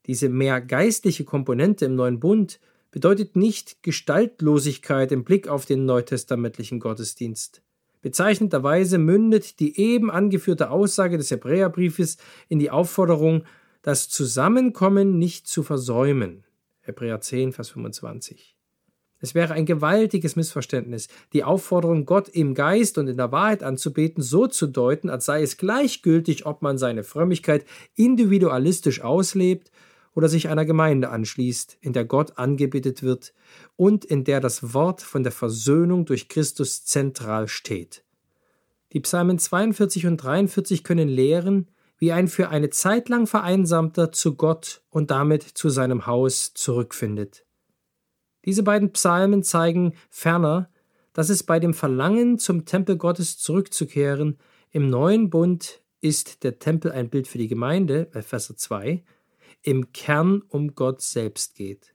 diese 0.06 0.30
mehr 0.30 0.62
geistliche 0.62 1.26
Komponente 1.26 1.86
im 1.86 1.96
neuen 1.96 2.20
Bund, 2.20 2.60
bedeutet 2.92 3.36
nicht 3.36 3.84
Gestaltlosigkeit 3.84 5.12
im 5.12 5.24
Blick 5.24 5.48
auf 5.48 5.66
den 5.66 5.86
neutestamentlichen 5.86 6.80
Gottesdienst. 6.80 7.62
Bezeichnenderweise 8.02 8.98
mündet 8.98 9.60
die 9.60 9.78
eben 9.80 10.12
angeführte 10.12 10.70
Aussage 10.70 11.18
des 11.18 11.32
Hebräerbriefes 11.32 12.18
in 12.48 12.60
die 12.60 12.70
Aufforderung, 12.70 13.44
das 13.84 14.08
Zusammenkommen 14.08 15.20
nicht 15.20 15.46
zu 15.46 15.62
versäumen. 15.62 16.46
Hebräer 16.82 17.20
10, 17.20 17.52
Vers 17.52 17.70
25. 17.72 18.56
Es 19.20 19.36
wäre 19.36 19.54
ein 19.54 19.66
gewaltiges 19.66 20.36
Missverständnis, 20.36 21.10
die 21.34 21.44
Aufforderung, 21.44 22.06
Gott 22.06 22.30
im 22.30 22.56
Geist 22.56 22.98
und 22.98 23.08
in 23.08 23.18
der 23.18 23.32
Wahrheit 23.32 23.62
anzubeten, 23.62 24.24
so 24.24 24.48
zu 24.48 24.68
deuten, 24.68 25.10
als 25.10 25.26
sei 25.26 25.42
es 25.42 25.58
gleichgültig, 25.58 26.46
ob 26.46 26.62
man 26.62 26.78
seine 26.78 27.04
Frömmigkeit 27.04 27.66
individualistisch 27.96 29.02
auslebt 29.02 29.70
oder 30.16 30.30
sich 30.30 30.48
einer 30.48 30.66
Gemeinde 30.66 31.10
anschließt, 31.10 31.78
in 31.82 31.92
der 31.92 32.06
Gott 32.06 32.38
angebetet 32.38 33.04
wird 33.04 33.34
und 33.76 34.06
in 34.06 34.24
der 34.24 34.40
das 34.40 34.74
Wort 34.74 35.02
von 35.02 35.24
der 35.24 35.32
Versöhnung 35.34 36.06
durch 36.06 36.30
Christus 36.30 36.86
zentral 36.86 37.50
steht. 37.50 38.04
Die 38.94 39.00
Psalmen 39.02 39.40
42 39.40 40.06
und 40.06 40.18
43 40.18 40.84
können 40.84 41.10
lehren, 41.10 41.68
wie 42.04 42.12
ein 42.12 42.28
für 42.28 42.50
eine 42.50 42.70
Zeit 42.70 43.08
lang 43.08 43.28
vereinsamter 43.28 44.12
zu 44.12 44.36
Gott 44.36 44.82
und 44.90 45.10
damit 45.10 45.42
zu 45.42 45.70
seinem 45.70 46.06
Haus 46.06 46.54
zurückfindet. 46.54 47.46
Diese 48.44 48.62
beiden 48.62 48.92
Psalmen 48.92 49.42
zeigen 49.42 49.94
ferner, 50.10 50.70
dass 51.14 51.30
es 51.30 51.44
bei 51.44 51.62
dem 51.62 51.74
Verlangen, 51.74 52.40
zum 52.40 52.66
Tempel 52.66 52.98
Gottes 52.98 53.38
zurückzukehren, 53.38 54.38
im 54.72 54.90
neuen 54.90 55.30
Bund 55.30 55.82
ist 56.02 56.44
der 56.44 56.60
Tempel 56.60 56.92
ein 56.92 57.10
Bild 57.10 57.26
für 57.26 57.38
die 57.38 57.48
Gemeinde, 57.48 58.10
Vers 58.12 58.54
2, 58.54 59.02
im 59.62 59.94
Kern 59.94 60.42
um 60.50 60.76
Gott 60.76 61.02
selbst 61.02 61.56
geht. 61.56 61.93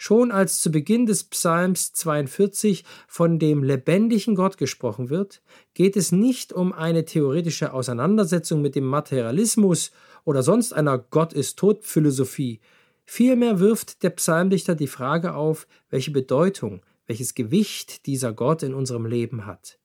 Schon 0.00 0.30
als 0.30 0.62
zu 0.62 0.70
Beginn 0.70 1.06
des 1.06 1.24
Psalms 1.24 1.92
42 1.92 2.84
von 3.08 3.40
dem 3.40 3.64
lebendigen 3.64 4.36
Gott 4.36 4.56
gesprochen 4.56 5.10
wird, 5.10 5.42
geht 5.74 5.96
es 5.96 6.12
nicht 6.12 6.52
um 6.52 6.72
eine 6.72 7.04
theoretische 7.04 7.72
Auseinandersetzung 7.72 8.62
mit 8.62 8.76
dem 8.76 8.86
Materialismus 8.86 9.90
oder 10.24 10.44
sonst 10.44 10.72
einer 10.72 10.98
Gott 10.98 11.32
ist 11.32 11.58
tot 11.58 11.84
Philosophie. 11.84 12.60
Vielmehr 13.06 13.58
wirft 13.58 14.04
der 14.04 14.10
Psalmdichter 14.10 14.76
die 14.76 14.86
Frage 14.86 15.34
auf, 15.34 15.66
welche 15.90 16.12
Bedeutung, 16.12 16.82
welches 17.08 17.34
Gewicht 17.34 18.06
dieser 18.06 18.32
Gott 18.32 18.62
in 18.62 18.74
unserem 18.74 19.04
Leben 19.04 19.46
hat. 19.46 19.80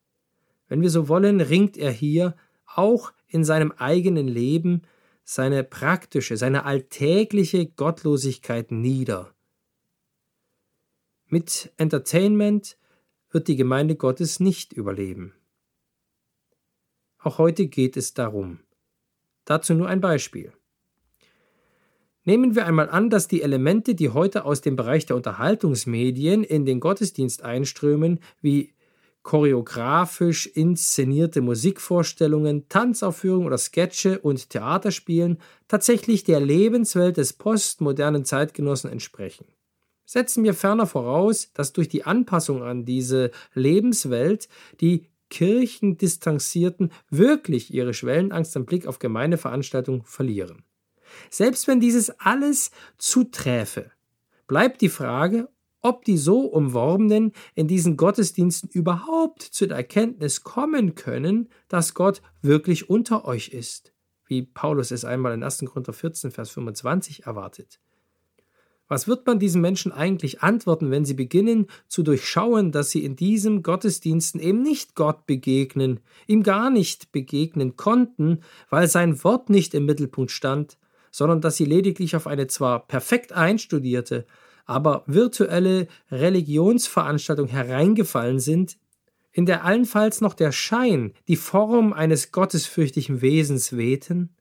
Wenn 0.68 0.82
wir 0.82 0.92
so 0.92 1.08
wollen, 1.08 1.42
ringt 1.42 1.76
er 1.76 1.92
hier 1.92 2.36
auch 2.68 3.14
in 3.28 3.44
seinem 3.44 3.72
eigenen 3.72 4.28
Leben 4.28 4.84
seine 5.24 5.64
praktische, 5.64 6.38
seine 6.38 6.66
alltägliche 6.66 7.66
Gottlosigkeit 7.66 8.72
nieder. 8.72 9.33
Mit 11.34 11.74
Entertainment 11.78 12.78
wird 13.32 13.48
die 13.48 13.56
Gemeinde 13.56 13.96
Gottes 13.96 14.40
nicht 14.40 14.72
überleben. 14.72 15.34
Auch 17.18 17.40
heute 17.40 17.66
geht 17.66 17.98
es 17.98 18.14
darum. 18.14 18.60
Dazu 19.44 19.74
nur 19.74 19.88
ein 19.88 20.00
Beispiel. 20.00 20.54
Nehmen 22.24 22.54
wir 22.54 22.68
einmal 22.68 22.88
an, 22.88 23.10
dass 23.10 23.28
die 23.28 23.42
Elemente, 23.42 23.96
die 23.96 24.10
heute 24.10 24.46
aus 24.46 24.62
dem 24.62 24.76
Bereich 24.76 25.08
der 25.08 25.16
Unterhaltungsmedien 25.16 26.44
in 26.44 26.68
den 26.68 26.80
Gottesdienst 26.80 27.42
einströmen, 27.42 28.20
wie 28.42 28.76
choreografisch 29.24 30.46
inszenierte 30.46 31.42
Musikvorstellungen, 31.42 32.70
Tanzaufführungen 32.70 33.48
oder 33.48 33.58
Sketche 33.58 34.20
und 34.20 34.52
Theaterspielen 34.52 35.40
tatsächlich 35.68 36.26
der 36.26 36.42
Lebenswelt 36.42 37.18
des 37.18 37.34
postmodernen 37.34 38.24
Zeitgenossen 38.24 38.92
entsprechen. 38.92 39.48
Setzen 40.06 40.44
wir 40.44 40.54
ferner 40.54 40.88
voraus, 40.88 41.52
dass 41.54 41.74
durch 41.74 41.90
die 41.90 42.04
Anpassung 42.04 42.64
an 42.64 42.86
diese 42.86 43.32
Lebenswelt 43.54 44.50
die 44.82 45.08
Kirchendistanzierten 45.30 46.92
wirklich 47.10 47.74
ihre 47.74 47.94
Schwellenangst 47.94 48.56
am 48.56 48.66
Blick 48.66 48.86
auf 48.86 49.00
Gemeindeveranstaltungen 49.00 50.04
verlieren. 50.04 50.64
Selbst 51.30 51.68
wenn 51.68 51.80
dieses 51.80 52.12
alles 52.20 52.72
zuträfe, 52.98 53.92
bleibt 54.48 54.82
die 54.82 54.90
Frage, 54.90 55.50
ob 55.82 56.06
die 56.06 56.18
so 56.18 56.42
Umworbenen 56.42 57.34
in 57.56 57.68
diesen 57.68 57.98
Gottesdiensten 57.98 58.70
überhaupt 58.70 59.42
zu 59.42 59.68
der 59.68 59.78
Erkenntnis 59.78 60.44
kommen 60.44 60.96
können, 60.96 61.50
dass 61.68 61.94
Gott 61.94 62.22
wirklich 62.42 62.90
unter 62.90 63.26
euch 63.26 63.50
ist, 63.50 63.94
wie 64.26 64.44
Paulus 64.44 64.92
es 64.92 65.04
einmal 65.04 65.34
in 65.34 65.44
1. 65.44 65.66
Korinther 65.66 65.94
14, 65.94 66.32
Vers 66.32 66.52
25 66.52 67.26
erwartet. 67.26 67.80
Was 68.94 69.08
wird 69.08 69.26
man 69.26 69.40
diesen 69.40 69.60
Menschen 69.60 69.92
eigentlich 69.92 70.44
antworten, 70.44 70.92
wenn 70.92 71.04
sie 71.04 71.16
beginnen 71.16 71.66
zu 71.88 72.04
durchschauen, 72.04 72.72
dass 72.72 72.92
sie 72.92 73.04
in 73.04 73.16
diesem 73.16 73.64
Gottesdiensten 73.64 74.40
eben 74.40 74.62
nicht 74.62 74.94
Gott 74.94 75.26
begegnen, 75.26 76.00
ihm 76.28 76.44
gar 76.44 76.70
nicht 76.70 77.12
begegnen 77.12 77.76
konnten, 77.76 78.42
weil 78.70 78.88
sein 78.88 79.24
Wort 79.24 79.50
nicht 79.50 79.74
im 79.74 79.88
Mittelpunkt 79.88 80.30
stand, 80.30 80.78
sondern 81.10 81.42
dass 81.42 81.56
sie 81.56 81.66
lediglich 81.66 82.16
auf 82.16 82.28
eine 82.28 82.46
zwar 82.46 82.86
perfekt 82.86 83.34
einstudierte, 83.34 84.28
aber 84.68 85.04
virtuelle 85.08 85.88
Religionsveranstaltung 86.12 87.48
hereingefallen 87.48 88.40
sind, 88.40 88.78
in 89.32 89.48
der 89.48 89.66
allenfalls 89.66 90.22
noch 90.22 90.36
der 90.36 90.52
Schein, 90.52 91.14
die 91.28 91.36
Form 91.36 91.94
eines 91.94 92.32
gottesfürchtigen 92.32 93.24
Wesens 93.24 93.76
wehten? 93.76 94.36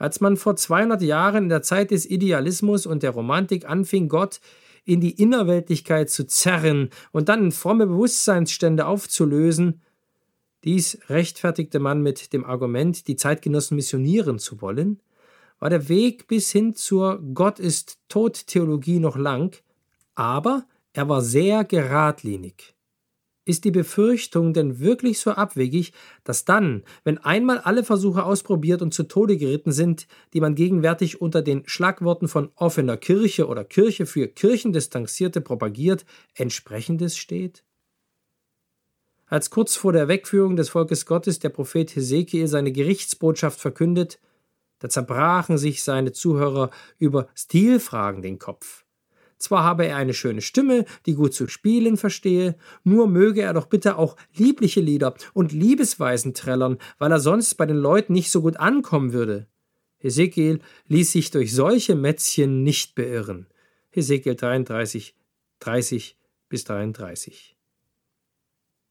Als 0.00 0.22
man 0.22 0.38
vor 0.38 0.56
200 0.56 1.02
Jahren 1.02 1.44
in 1.44 1.48
der 1.50 1.60
Zeit 1.60 1.90
des 1.90 2.08
Idealismus 2.08 2.86
und 2.86 3.02
der 3.02 3.10
Romantik 3.10 3.68
anfing, 3.68 4.08
Gott 4.08 4.40
in 4.86 5.02
die 5.02 5.20
Innerweltlichkeit 5.20 6.08
zu 6.08 6.26
zerren 6.26 6.88
und 7.12 7.28
dann 7.28 7.44
in 7.44 7.52
fromme 7.52 7.86
Bewusstseinsstände 7.86 8.86
aufzulösen, 8.86 9.82
dies 10.64 10.98
rechtfertigte 11.10 11.80
man 11.80 12.00
mit 12.00 12.32
dem 12.32 12.46
Argument, 12.46 13.08
die 13.08 13.16
Zeitgenossen 13.16 13.76
missionieren 13.76 14.38
zu 14.38 14.62
wollen, 14.62 15.02
war 15.58 15.68
der 15.68 15.90
Weg 15.90 16.26
bis 16.28 16.50
hin 16.50 16.74
zur 16.74 17.20
Gott 17.34 17.58
ist 17.58 17.98
tot 18.08 18.46
Theologie 18.46 19.00
noch 19.00 19.18
lang, 19.18 19.60
aber 20.14 20.64
er 20.94 21.10
war 21.10 21.20
sehr 21.20 21.62
geradlinig. 21.64 22.74
Ist 23.50 23.64
die 23.64 23.72
Befürchtung 23.72 24.52
denn 24.52 24.78
wirklich 24.78 25.18
so 25.18 25.32
abwegig, 25.32 25.92
dass 26.22 26.44
dann, 26.44 26.84
wenn 27.02 27.18
einmal 27.18 27.58
alle 27.58 27.82
Versuche 27.82 28.22
ausprobiert 28.22 28.80
und 28.80 28.94
zu 28.94 29.02
Tode 29.02 29.36
geritten 29.36 29.72
sind, 29.72 30.06
die 30.32 30.40
man 30.40 30.54
gegenwärtig 30.54 31.20
unter 31.20 31.42
den 31.42 31.64
Schlagworten 31.66 32.28
von 32.28 32.52
offener 32.54 32.96
Kirche 32.96 33.48
oder 33.48 33.64
Kirche 33.64 34.06
für 34.06 34.28
Kirchendistanzierte 34.28 35.40
propagiert, 35.40 36.06
entsprechendes 36.36 37.16
steht? 37.16 37.64
Als 39.26 39.50
kurz 39.50 39.74
vor 39.74 39.92
der 39.92 40.06
Wegführung 40.06 40.54
des 40.54 40.68
Volkes 40.68 41.04
Gottes 41.04 41.40
der 41.40 41.48
Prophet 41.48 41.96
Hesekiel 41.96 42.46
seine 42.46 42.70
Gerichtsbotschaft 42.70 43.58
verkündet, 43.58 44.20
da 44.78 44.88
zerbrachen 44.88 45.58
sich 45.58 45.82
seine 45.82 46.12
Zuhörer 46.12 46.70
über 46.98 47.26
Stilfragen 47.34 48.22
den 48.22 48.38
Kopf. 48.38 48.84
Zwar 49.40 49.64
habe 49.64 49.86
er 49.86 49.96
eine 49.96 50.12
schöne 50.12 50.42
Stimme, 50.42 50.84
die 51.06 51.14
gut 51.14 51.32
zu 51.32 51.48
spielen 51.48 51.96
verstehe, 51.96 52.56
nur 52.84 53.08
möge 53.08 53.40
er 53.40 53.54
doch 53.54 53.66
bitte 53.66 53.96
auch 53.96 54.16
liebliche 54.34 54.82
Lieder 54.82 55.14
und 55.32 55.52
Liebesweisen 55.52 56.34
trällern, 56.34 56.76
weil 56.98 57.10
er 57.10 57.20
sonst 57.20 57.54
bei 57.54 57.64
den 57.64 57.78
Leuten 57.78 58.12
nicht 58.12 58.30
so 58.30 58.42
gut 58.42 58.58
ankommen 58.58 59.14
würde. 59.14 59.48
Hesekiel 59.96 60.60
ließ 60.88 61.12
sich 61.12 61.30
durch 61.30 61.54
solche 61.54 61.94
Mätzchen 61.94 62.62
nicht 62.62 62.94
beirren. 62.94 63.46
Hesekiel 63.88 64.34
33, 64.34 65.14
30 65.60 66.18
bis 66.50 66.64
33. 66.64 67.56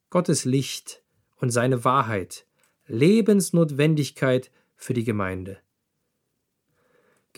Gottes 0.10 0.46
Licht 0.46 1.04
und 1.38 1.52
seine 1.52 1.84
Wahrheit, 1.84 2.48
Lebensnotwendigkeit 2.88 4.50
für 4.76 4.96
die 4.96 5.04
Gemeinde. 5.04 5.60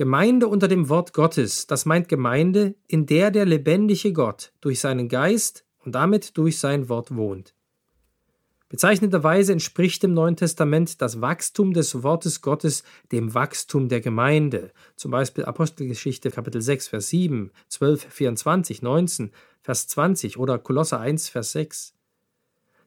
Gemeinde 0.01 0.47
unter 0.47 0.67
dem 0.67 0.89
Wort 0.89 1.13
Gottes, 1.13 1.67
das 1.67 1.85
meint 1.85 2.09
Gemeinde, 2.09 2.73
in 2.87 3.05
der 3.05 3.29
der 3.29 3.45
lebendige 3.45 4.13
Gott 4.13 4.51
durch 4.59 4.79
seinen 4.79 5.09
Geist 5.09 5.63
und 5.77 5.93
damit 5.93 6.39
durch 6.39 6.57
sein 6.57 6.89
Wort 6.89 7.15
wohnt. 7.15 7.53
Bezeichnenderweise 8.67 9.51
entspricht 9.51 10.03
im 10.03 10.15
Neuen 10.15 10.35
Testament 10.35 11.03
das 11.03 11.21
Wachstum 11.21 11.73
des 11.73 12.01
Wortes 12.01 12.41
Gottes 12.41 12.81
dem 13.11 13.35
Wachstum 13.35 13.89
der 13.89 14.01
Gemeinde. 14.01 14.71
Zum 14.95 15.11
Beispiel 15.11 15.45
Apostelgeschichte 15.45 16.31
Kapitel 16.31 16.63
6, 16.63 16.87
Vers 16.87 17.09
7, 17.09 17.51
12, 17.67 18.07
24, 18.09 18.81
19, 18.81 19.31
Vers 19.61 19.87
20 19.87 20.39
oder 20.39 20.57
Kolosser 20.57 20.99
1, 20.99 21.29
Vers 21.29 21.51
6. 21.51 21.93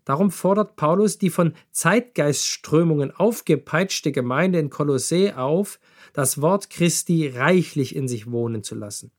Darum 0.05 0.31
fordert 0.31 0.77
Paulus 0.77 1.19
die 1.19 1.31
von 1.31 1.55
Zeitgeistströmungen 1.71 3.11
aufgepeitschte 3.11 4.13
Gemeinde 4.13 4.59
in 4.59 4.71
Kolossä 4.71 5.37
auf, 5.37 5.81
das 6.13 6.41
Wort 6.41 6.71
Christi 6.71 7.29
reichlich 7.29 7.97
in 7.97 8.07
sich 8.07 8.31
wohnen 8.31 8.63
zu 8.63 8.75
lassen. 8.75 9.11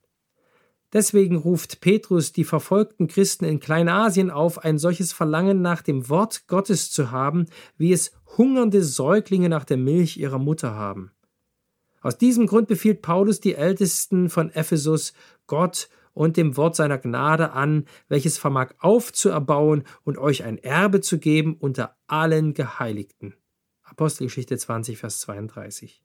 Deswegen 0.92 1.36
ruft 1.36 1.80
Petrus 1.80 2.32
die 2.32 2.44
verfolgten 2.44 3.08
Christen 3.08 3.44
in 3.44 3.58
Kleinasien 3.58 4.30
auf, 4.30 4.64
ein 4.64 4.78
solches 4.78 5.12
Verlangen 5.12 5.60
nach 5.60 5.82
dem 5.82 6.08
Wort 6.08 6.46
Gottes 6.46 6.92
zu 6.92 7.10
haben, 7.10 7.46
wie 7.76 7.92
es 7.92 8.12
hungernde 8.38 8.82
Säuglinge 8.82 9.48
nach 9.48 9.64
der 9.64 9.76
Milch 9.76 10.16
ihrer 10.16 10.38
Mutter 10.38 10.74
haben. 10.74 11.10
Aus 12.00 12.16
diesem 12.18 12.46
Grund 12.46 12.68
befiehlt 12.68 13.02
Paulus 13.02 13.40
die 13.40 13.56
Ältesten 13.56 14.30
von 14.30 14.50
Ephesus, 14.52 15.12
Gott 15.48 15.88
und 16.16 16.38
dem 16.38 16.56
Wort 16.56 16.74
seiner 16.74 16.96
Gnade 16.96 17.52
an, 17.52 17.84
welches 18.08 18.38
vermag 18.38 18.72
aufzuerbauen 18.78 19.84
und 20.02 20.16
euch 20.16 20.44
ein 20.44 20.56
Erbe 20.56 21.02
zu 21.02 21.18
geben 21.18 21.56
unter 21.60 21.94
allen 22.06 22.54
Geheiligten. 22.54 23.34
Apostelgeschichte 23.82 24.56
20, 24.56 24.96
Vers 24.96 25.20
32. 25.20 26.02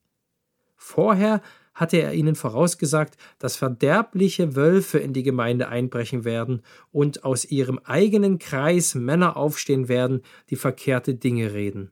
Vorher 0.75 1.41
hatte 1.73 1.95
er 1.95 2.13
ihnen 2.13 2.35
vorausgesagt, 2.35 3.15
dass 3.39 3.55
verderbliche 3.55 4.57
Wölfe 4.57 4.99
in 4.99 5.13
die 5.13 5.23
Gemeinde 5.23 5.69
einbrechen 5.69 6.25
werden 6.25 6.61
und 6.91 7.23
aus 7.23 7.45
ihrem 7.45 7.79
eigenen 7.79 8.37
Kreis 8.37 8.95
Männer 8.95 9.37
aufstehen 9.37 9.87
werden, 9.87 10.23
die 10.49 10.57
verkehrte 10.57 11.15
Dinge 11.15 11.53
reden. 11.53 11.91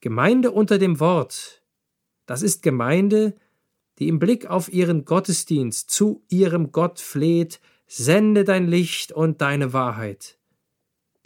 Gemeinde 0.00 0.52
unter 0.52 0.78
dem 0.78 1.00
Wort, 1.00 1.64
das 2.26 2.42
ist 2.42 2.62
Gemeinde, 2.62 3.34
die 4.00 4.08
im 4.08 4.18
Blick 4.18 4.46
auf 4.46 4.72
ihren 4.72 5.04
Gottesdienst 5.04 5.90
zu 5.90 6.24
ihrem 6.28 6.72
Gott 6.72 6.98
fleht, 6.98 7.60
sende 7.86 8.44
dein 8.44 8.66
Licht 8.66 9.12
und 9.12 9.40
deine 9.42 9.72
Wahrheit. 9.72 10.38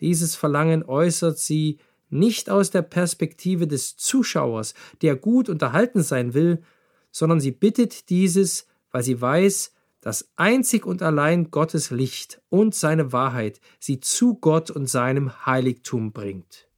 Dieses 0.00 0.34
Verlangen 0.34 0.82
äußert 0.82 1.38
sie 1.38 1.78
nicht 2.10 2.50
aus 2.50 2.70
der 2.70 2.82
Perspektive 2.82 3.66
des 3.66 3.96
Zuschauers, 3.96 4.74
der 5.02 5.16
gut 5.16 5.48
unterhalten 5.48 6.02
sein 6.02 6.34
will, 6.34 6.62
sondern 7.10 7.40
sie 7.40 7.52
bittet 7.52 8.10
dieses, 8.10 8.66
weil 8.90 9.02
sie 9.02 9.20
weiß, 9.20 9.72
dass 10.00 10.28
einzig 10.36 10.84
und 10.84 11.00
allein 11.00 11.50
Gottes 11.50 11.90
Licht 11.90 12.42
und 12.48 12.74
seine 12.74 13.12
Wahrheit 13.12 13.60
sie 13.78 14.00
zu 14.00 14.34
Gott 14.34 14.70
und 14.70 14.86
seinem 14.86 15.46
Heiligtum 15.46 16.12
bringt. 16.12 16.68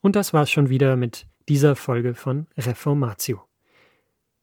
Und 0.00 0.16
das 0.16 0.32
war's 0.32 0.50
schon 0.50 0.70
wieder 0.70 0.96
mit 0.96 1.26
dieser 1.48 1.76
Folge 1.76 2.14
von 2.14 2.46
Reformatio. 2.56 3.49